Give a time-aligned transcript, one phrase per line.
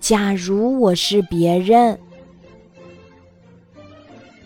[0.00, 1.98] 假如我是别人，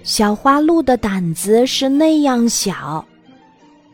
[0.02, 3.05] 小花鹿的胆子是那样小，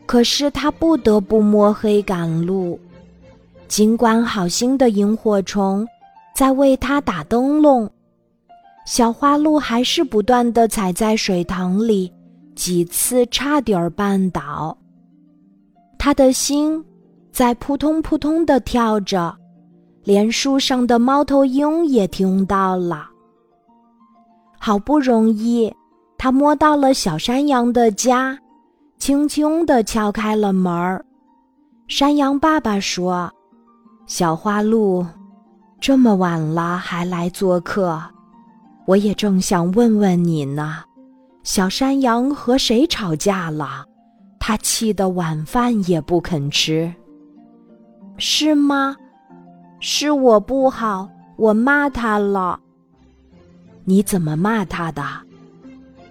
[0.05, 2.79] 可是它不得不摸黑赶路。
[3.67, 5.87] 尽管好心的萤火虫
[6.33, 7.87] 在为它打灯笼，
[8.85, 12.11] 小花鹿还是不断的踩在水塘里，
[12.55, 14.75] 几次差点儿绊倒。
[15.99, 16.83] 他的心
[17.31, 19.38] 在扑通扑通的跳着。
[20.09, 23.07] 连树上的猫头鹰也听到了。
[24.57, 25.71] 好不容易，
[26.17, 28.35] 他摸到了小山羊的家，
[28.97, 31.05] 轻轻地敲开了门儿。
[31.87, 33.31] 山羊爸爸说
[34.09, 35.05] ：“小花鹿，
[35.79, 38.01] 这么晚了还来做客，
[38.87, 40.83] 我也正想问问你呢。
[41.43, 43.85] 小山羊和谁吵架了？
[44.39, 46.91] 他气得晚饭也不肯吃，
[48.17, 48.95] 是吗？”
[49.79, 52.59] 是我不好，我骂他了。
[53.85, 55.03] 你怎么骂他的？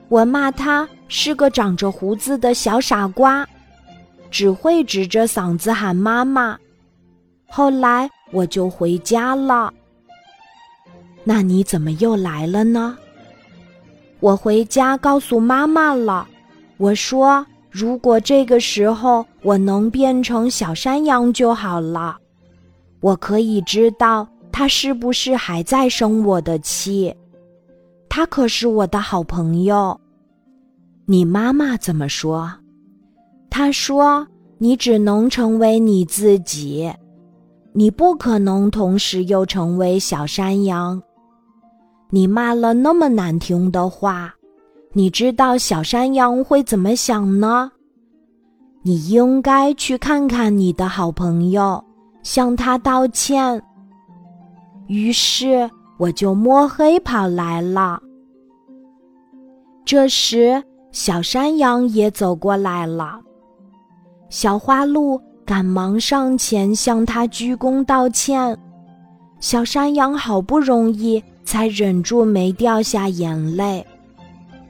[0.08, 3.46] 我骂他是个长着胡子的小傻瓜，
[4.30, 6.58] 只会指着嗓子喊妈妈。
[7.46, 9.72] 后来我就回家了。
[11.24, 12.96] 那你怎么又来了呢？
[14.20, 16.26] 我回家告诉妈妈了。
[16.78, 22.18] 我说，如果这个时候我能变成小山羊就好了。
[23.00, 27.14] 我可以知道他是不是还在生我的气，
[28.08, 29.98] 他可是我的好朋友。
[31.06, 32.50] 你妈妈怎么说？
[33.50, 34.26] 她说
[34.58, 36.92] ：“你只能成为你自己，
[37.72, 41.02] 你不可能同时又成为小山羊。
[42.10, 44.34] 你骂了那么难听的话，
[44.92, 47.72] 你知道小山羊会怎么想呢？
[48.82, 51.82] 你应该去看看你的好朋友。”
[52.22, 53.62] 向他道歉。
[54.86, 58.00] 于是我就摸黑跑来了。
[59.84, 63.20] 这时，小山羊也走过来了。
[64.28, 68.58] 小花鹿赶忙上前向他鞠躬道歉。
[69.40, 73.86] 小山羊好不容易才忍住没掉下眼泪，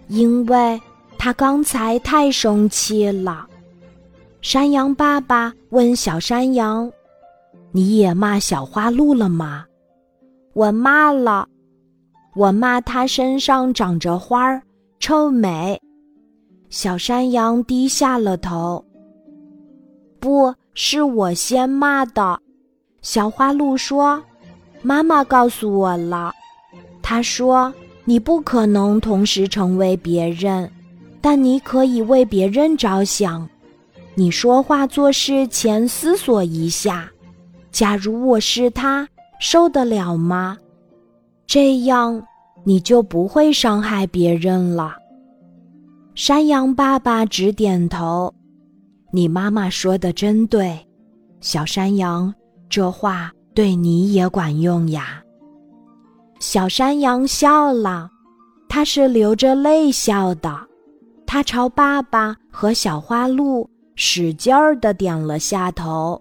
[0.06, 0.80] 因为
[1.16, 3.46] 他刚才太生气了。
[4.40, 6.90] 山羊爸爸问小山羊。
[7.70, 9.64] 你也骂小花鹿了吗？
[10.54, 11.46] 我骂了，
[12.34, 14.62] 我骂它身上长着花儿，
[14.98, 15.80] 臭美。
[16.70, 18.84] 小山羊低下了头。
[20.18, 22.40] 不是我先骂的，
[23.02, 24.20] 小花鹿说
[24.82, 26.32] ：“妈妈告诉我了，
[27.02, 27.72] 她说
[28.04, 30.68] 你不可能同时成为别人，
[31.20, 33.48] 但你可以为别人着想。
[34.14, 37.08] 你说话做事前思索一下。”
[37.70, 39.08] 假如我是他，
[39.40, 40.56] 受得了吗？
[41.46, 42.22] 这样
[42.64, 44.96] 你就不会伤害别人了。
[46.14, 48.32] 山羊爸爸直点头。
[49.10, 50.78] 你妈妈说的真对，
[51.40, 52.34] 小山羊，
[52.68, 55.22] 这话对你也管用呀。
[56.40, 58.10] 小山羊笑了，
[58.68, 60.54] 他是流着泪笑的，
[61.26, 66.20] 他朝爸爸和小花鹿使劲儿的点了下头。